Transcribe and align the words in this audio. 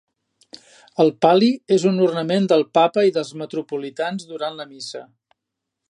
El 1.03 1.11
pal·li 1.25 1.49
és 1.77 1.85
un 1.91 1.99
ornament 2.07 2.49
del 2.53 2.65
Papa 2.79 3.05
i 3.11 3.15
dels 3.19 3.31
metropolitans 3.43 4.27
durant 4.33 4.59
la 4.63 4.71
Missa. 4.73 5.05